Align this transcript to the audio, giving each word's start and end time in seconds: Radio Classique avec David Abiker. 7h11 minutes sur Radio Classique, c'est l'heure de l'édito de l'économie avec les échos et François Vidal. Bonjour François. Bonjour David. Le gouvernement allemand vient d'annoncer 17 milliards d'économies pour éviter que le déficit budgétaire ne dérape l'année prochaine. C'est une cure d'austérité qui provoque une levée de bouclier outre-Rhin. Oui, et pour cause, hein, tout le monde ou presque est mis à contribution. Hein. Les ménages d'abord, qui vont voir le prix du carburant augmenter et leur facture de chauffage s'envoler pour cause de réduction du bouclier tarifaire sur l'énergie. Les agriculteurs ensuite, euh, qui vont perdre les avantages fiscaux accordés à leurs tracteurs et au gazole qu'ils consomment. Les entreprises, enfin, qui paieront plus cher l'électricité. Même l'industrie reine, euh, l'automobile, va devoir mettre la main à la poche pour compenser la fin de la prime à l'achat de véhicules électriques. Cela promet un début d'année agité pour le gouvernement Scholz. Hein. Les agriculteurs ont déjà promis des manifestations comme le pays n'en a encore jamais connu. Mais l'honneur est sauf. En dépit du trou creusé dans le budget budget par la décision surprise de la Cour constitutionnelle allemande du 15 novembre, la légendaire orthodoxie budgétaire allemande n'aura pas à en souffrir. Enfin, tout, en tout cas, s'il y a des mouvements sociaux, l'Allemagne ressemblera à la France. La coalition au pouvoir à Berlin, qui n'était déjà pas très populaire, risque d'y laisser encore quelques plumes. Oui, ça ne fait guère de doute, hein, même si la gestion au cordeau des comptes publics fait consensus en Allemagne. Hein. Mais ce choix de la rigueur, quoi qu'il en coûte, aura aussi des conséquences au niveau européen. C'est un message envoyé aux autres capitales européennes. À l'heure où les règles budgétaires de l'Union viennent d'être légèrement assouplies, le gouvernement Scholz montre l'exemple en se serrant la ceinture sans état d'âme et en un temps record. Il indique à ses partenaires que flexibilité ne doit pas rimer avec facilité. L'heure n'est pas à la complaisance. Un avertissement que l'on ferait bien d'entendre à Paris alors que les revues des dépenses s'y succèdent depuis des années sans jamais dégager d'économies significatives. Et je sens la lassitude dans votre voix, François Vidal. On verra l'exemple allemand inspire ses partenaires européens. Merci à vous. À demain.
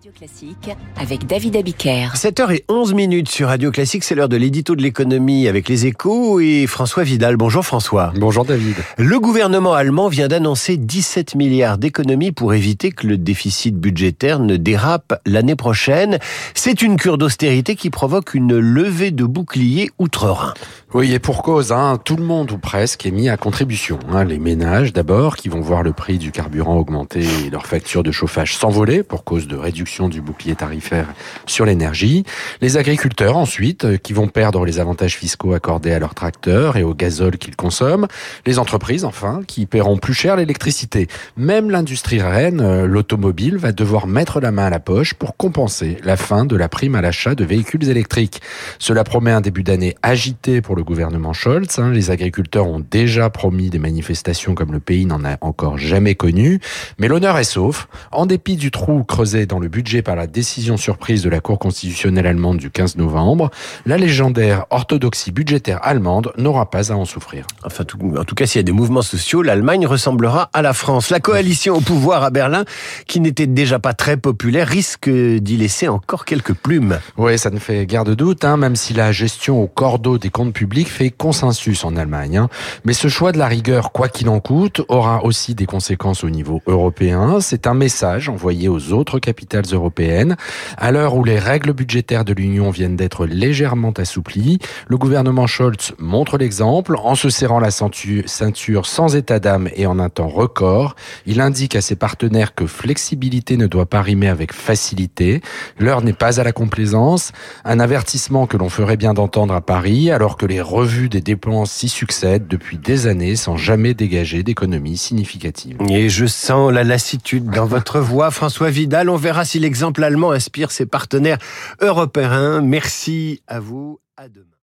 Radio 0.00 0.12
Classique 0.16 0.70
avec 0.98 1.26
David 1.26 1.56
Abiker. 1.56 2.14
7h11 2.14 2.94
minutes 2.94 3.28
sur 3.28 3.48
Radio 3.48 3.70
Classique, 3.70 4.02
c'est 4.02 4.14
l'heure 4.14 4.30
de 4.30 4.36
l'édito 4.38 4.74
de 4.74 4.80
l'économie 4.80 5.46
avec 5.46 5.68
les 5.68 5.84
échos 5.84 6.40
et 6.40 6.66
François 6.66 7.02
Vidal. 7.02 7.36
Bonjour 7.36 7.66
François. 7.66 8.10
Bonjour 8.16 8.46
David. 8.46 8.76
Le 8.96 9.20
gouvernement 9.20 9.74
allemand 9.74 10.08
vient 10.08 10.28
d'annoncer 10.28 10.78
17 10.78 11.34
milliards 11.34 11.76
d'économies 11.76 12.32
pour 12.32 12.54
éviter 12.54 12.92
que 12.92 13.06
le 13.06 13.18
déficit 13.18 13.76
budgétaire 13.76 14.38
ne 14.38 14.56
dérape 14.56 15.20
l'année 15.26 15.54
prochaine. 15.54 16.18
C'est 16.54 16.80
une 16.80 16.96
cure 16.96 17.18
d'austérité 17.18 17.76
qui 17.76 17.90
provoque 17.90 18.32
une 18.32 18.58
levée 18.58 19.10
de 19.10 19.24
bouclier 19.24 19.90
outre-Rhin. 19.98 20.54
Oui, 20.94 21.12
et 21.12 21.18
pour 21.18 21.42
cause, 21.42 21.72
hein, 21.72 21.98
tout 22.02 22.16
le 22.16 22.24
monde 22.24 22.50
ou 22.52 22.58
presque 22.58 23.04
est 23.04 23.12
mis 23.12 23.28
à 23.28 23.36
contribution. 23.36 23.98
Hein. 24.10 24.24
Les 24.24 24.38
ménages 24.38 24.94
d'abord, 24.94 25.36
qui 25.36 25.50
vont 25.50 25.60
voir 25.60 25.82
le 25.82 25.92
prix 25.92 26.16
du 26.16 26.32
carburant 26.32 26.78
augmenter 26.78 27.22
et 27.46 27.50
leur 27.50 27.66
facture 27.66 28.02
de 28.02 28.10
chauffage 28.10 28.56
s'envoler 28.56 29.02
pour 29.02 29.24
cause 29.24 29.46
de 29.46 29.56
réduction 29.56 29.89
du 29.98 30.20
bouclier 30.20 30.54
tarifaire 30.54 31.06
sur 31.46 31.64
l'énergie. 31.64 32.24
Les 32.60 32.76
agriculteurs 32.76 33.36
ensuite, 33.36 33.84
euh, 33.84 33.96
qui 33.96 34.12
vont 34.12 34.28
perdre 34.28 34.64
les 34.64 34.78
avantages 34.78 35.16
fiscaux 35.16 35.52
accordés 35.52 35.92
à 35.92 35.98
leurs 35.98 36.14
tracteurs 36.14 36.76
et 36.76 36.84
au 36.84 36.94
gazole 36.94 37.38
qu'ils 37.38 37.56
consomment. 37.56 38.06
Les 38.46 38.60
entreprises, 38.60 39.04
enfin, 39.04 39.40
qui 39.46 39.66
paieront 39.66 39.98
plus 39.98 40.14
cher 40.14 40.36
l'électricité. 40.36 41.08
Même 41.36 41.70
l'industrie 41.70 42.22
reine, 42.22 42.60
euh, 42.60 42.86
l'automobile, 42.86 43.56
va 43.56 43.72
devoir 43.72 44.06
mettre 44.06 44.40
la 44.40 44.52
main 44.52 44.66
à 44.66 44.70
la 44.70 44.78
poche 44.78 45.14
pour 45.14 45.36
compenser 45.36 45.96
la 46.04 46.16
fin 46.16 46.44
de 46.44 46.54
la 46.54 46.68
prime 46.68 46.94
à 46.94 47.00
l'achat 47.00 47.34
de 47.34 47.44
véhicules 47.44 47.88
électriques. 47.88 48.40
Cela 48.78 49.02
promet 49.02 49.32
un 49.32 49.40
début 49.40 49.64
d'année 49.64 49.96
agité 50.02 50.60
pour 50.60 50.76
le 50.76 50.84
gouvernement 50.84 51.32
Scholz. 51.32 51.78
Hein. 51.78 51.90
Les 51.90 52.12
agriculteurs 52.12 52.68
ont 52.68 52.80
déjà 52.80 53.28
promis 53.28 53.70
des 53.70 53.80
manifestations 53.80 54.54
comme 54.54 54.72
le 54.72 54.80
pays 54.80 55.04
n'en 55.04 55.24
a 55.24 55.36
encore 55.40 55.78
jamais 55.78 56.14
connu. 56.14 56.60
Mais 56.98 57.08
l'honneur 57.08 57.38
est 57.38 57.44
sauf. 57.44 57.88
En 58.12 58.26
dépit 58.26 58.56
du 58.56 58.70
trou 58.70 59.02
creusé 59.02 59.46
dans 59.46 59.58
le 59.58 59.68
budget 59.68 59.79
budget 59.80 60.02
par 60.02 60.14
la 60.14 60.26
décision 60.26 60.76
surprise 60.76 61.22
de 61.22 61.30
la 61.30 61.40
Cour 61.40 61.58
constitutionnelle 61.58 62.26
allemande 62.26 62.58
du 62.58 62.70
15 62.70 62.96
novembre, 62.96 63.50
la 63.86 63.96
légendaire 63.96 64.66
orthodoxie 64.68 65.32
budgétaire 65.32 65.78
allemande 65.82 66.34
n'aura 66.36 66.68
pas 66.68 66.92
à 66.92 66.96
en 66.96 67.06
souffrir. 67.06 67.46
Enfin, 67.64 67.84
tout, 67.84 67.96
en 68.18 68.24
tout 68.24 68.34
cas, 68.34 68.44
s'il 68.44 68.58
y 68.58 68.60
a 68.60 68.62
des 68.62 68.72
mouvements 68.72 69.00
sociaux, 69.00 69.40
l'Allemagne 69.40 69.86
ressemblera 69.86 70.50
à 70.52 70.60
la 70.60 70.74
France. 70.74 71.08
La 71.08 71.18
coalition 71.18 71.76
au 71.76 71.80
pouvoir 71.80 72.24
à 72.24 72.28
Berlin, 72.28 72.66
qui 73.06 73.20
n'était 73.20 73.46
déjà 73.46 73.78
pas 73.78 73.94
très 73.94 74.18
populaire, 74.18 74.68
risque 74.68 75.08
d'y 75.08 75.56
laisser 75.56 75.88
encore 75.88 76.26
quelques 76.26 76.52
plumes. 76.52 76.98
Oui, 77.16 77.38
ça 77.38 77.48
ne 77.48 77.58
fait 77.58 77.86
guère 77.86 78.04
de 78.04 78.12
doute, 78.12 78.44
hein, 78.44 78.58
même 78.58 78.76
si 78.76 78.92
la 78.92 79.12
gestion 79.12 79.62
au 79.62 79.66
cordeau 79.66 80.18
des 80.18 80.28
comptes 80.28 80.52
publics 80.52 80.90
fait 80.90 81.08
consensus 81.08 81.84
en 81.84 81.96
Allemagne. 81.96 82.36
Hein. 82.36 82.50
Mais 82.84 82.92
ce 82.92 83.08
choix 83.08 83.32
de 83.32 83.38
la 83.38 83.46
rigueur, 83.46 83.92
quoi 83.92 84.10
qu'il 84.10 84.28
en 84.28 84.40
coûte, 84.40 84.82
aura 84.88 85.24
aussi 85.24 85.54
des 85.54 85.64
conséquences 85.64 86.22
au 86.22 86.28
niveau 86.28 86.60
européen. 86.66 87.40
C'est 87.40 87.66
un 87.66 87.72
message 87.72 88.28
envoyé 88.28 88.68
aux 88.68 88.92
autres 88.92 89.18
capitales 89.18 89.69
européennes. 89.72 90.36
À 90.76 90.92
l'heure 90.92 91.16
où 91.16 91.24
les 91.24 91.38
règles 91.38 91.72
budgétaires 91.72 92.24
de 92.24 92.32
l'Union 92.32 92.70
viennent 92.70 92.96
d'être 92.96 93.26
légèrement 93.26 93.92
assouplies, 93.92 94.58
le 94.88 94.96
gouvernement 94.96 95.46
Scholz 95.46 95.92
montre 95.98 96.38
l'exemple 96.38 96.96
en 96.96 97.14
se 97.14 97.30
serrant 97.30 97.60
la 97.60 97.70
ceinture 97.70 98.86
sans 98.86 99.16
état 99.16 99.38
d'âme 99.38 99.68
et 99.74 99.86
en 99.86 99.98
un 99.98 100.08
temps 100.08 100.28
record. 100.28 100.96
Il 101.26 101.40
indique 101.40 101.76
à 101.76 101.80
ses 101.80 101.96
partenaires 101.96 102.54
que 102.54 102.66
flexibilité 102.66 103.56
ne 103.56 103.66
doit 103.66 103.86
pas 103.86 104.02
rimer 104.02 104.28
avec 104.28 104.52
facilité. 104.52 105.40
L'heure 105.78 106.02
n'est 106.02 106.12
pas 106.12 106.40
à 106.40 106.44
la 106.44 106.52
complaisance. 106.52 107.32
Un 107.64 107.80
avertissement 107.80 108.46
que 108.46 108.56
l'on 108.56 108.68
ferait 108.68 108.96
bien 108.96 109.14
d'entendre 109.14 109.54
à 109.54 109.60
Paris 109.60 110.10
alors 110.10 110.36
que 110.36 110.46
les 110.46 110.60
revues 110.60 111.08
des 111.08 111.20
dépenses 111.20 111.72
s'y 111.72 111.88
succèdent 111.88 112.48
depuis 112.48 112.78
des 112.78 113.06
années 113.06 113.36
sans 113.36 113.56
jamais 113.56 113.94
dégager 113.94 114.42
d'économies 114.42 114.96
significatives. 114.96 115.76
Et 115.88 116.08
je 116.08 116.26
sens 116.26 116.72
la 116.72 116.84
lassitude 116.84 117.50
dans 117.50 117.66
votre 117.66 118.00
voix, 118.00 118.30
François 118.30 118.70
Vidal. 118.70 119.08
On 119.08 119.16
verra 119.16 119.44
l'exemple 119.60 120.02
allemand 120.02 120.32
inspire 120.32 120.70
ses 120.70 120.86
partenaires 120.86 121.38
européens. 121.80 122.60
Merci 122.60 123.42
à 123.46 123.60
vous. 123.60 124.00
À 124.16 124.28
demain. 124.28 124.50